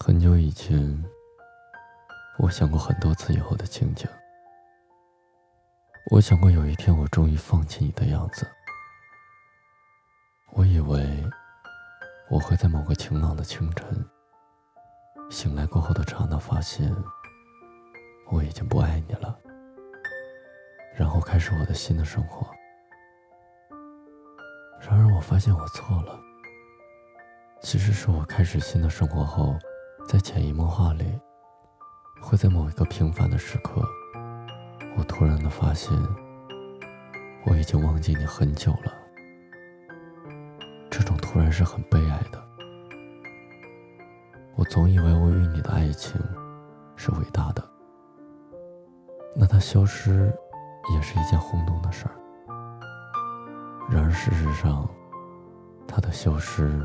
[0.00, 1.04] 很久以前，
[2.38, 4.08] 我想过很多次以后的情景。
[6.12, 8.48] 我想过有一天我终于放弃你的样子。
[10.52, 11.28] 我以为
[12.30, 14.08] 我会在某个晴朗的清晨
[15.30, 16.94] 醒来过后的刹那，发现
[18.30, 19.36] 我已经不爱你了，
[20.96, 22.48] 然后开始我的新的生活。
[24.80, 26.18] 然而，我发现我错了。
[27.60, 29.58] 其实是我开始新的生活后。
[30.08, 31.04] 在潜移默化里，
[32.18, 33.86] 会在某一个平凡的时刻，
[34.96, 35.94] 我突然的发现，
[37.44, 38.90] 我已经忘记你很久了。
[40.88, 42.42] 这种突然是很悲哀的。
[44.56, 46.18] 我总以为我与你的爱情
[46.96, 47.62] 是伟大的，
[49.36, 50.34] 那它消失
[50.94, 52.14] 也是一件轰动的事儿。
[53.90, 54.88] 然而事实上，
[55.86, 56.80] 它的消失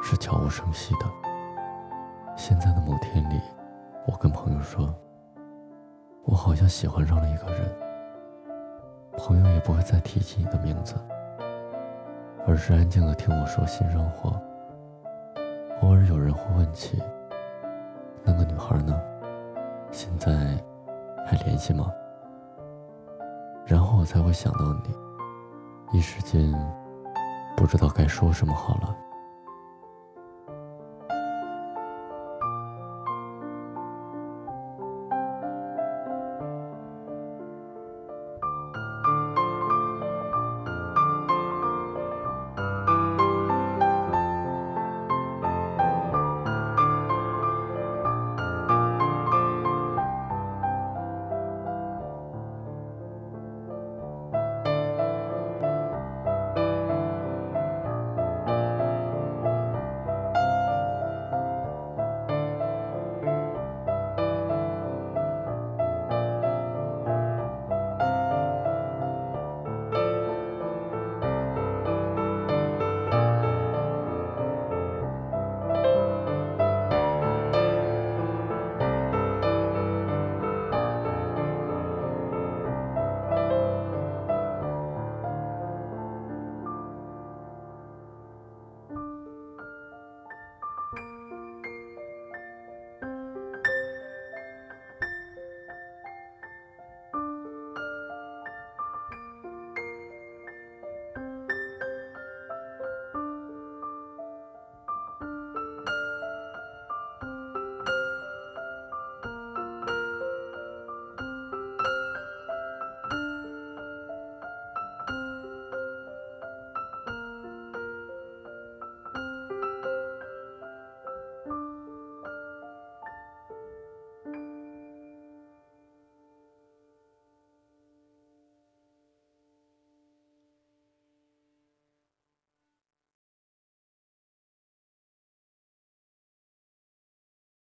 [0.00, 1.31] 是悄无声息的。
[2.36, 3.40] 现在的某天里，
[4.06, 4.92] 我跟朋友说，
[6.24, 7.60] 我好像喜欢上了一个人。
[9.18, 10.94] 朋友也不会再提起你的名字，
[12.46, 14.30] 而是安静的听我说新生活。
[15.82, 17.02] 偶尔有人会问起，
[18.24, 18.98] 那个女孩呢？
[19.90, 20.32] 现在
[21.26, 21.92] 还联系吗？
[23.66, 24.60] 然后我才会想到
[25.92, 26.52] 你，一时间
[27.56, 28.96] 不知道该说什么好了。